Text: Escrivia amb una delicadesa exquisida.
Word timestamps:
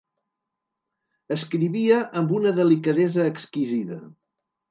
Escrivia 1.35 1.99
amb 2.21 2.33
una 2.39 2.55
delicadesa 2.61 3.27
exquisida. 3.35 4.01